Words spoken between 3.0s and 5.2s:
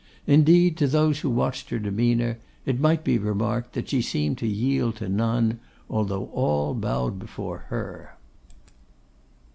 be remarked that she seemed to yield to